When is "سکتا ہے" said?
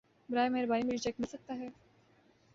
1.31-1.67